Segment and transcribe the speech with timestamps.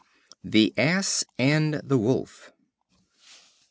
[0.43, 2.51] The Ass and the Wolf.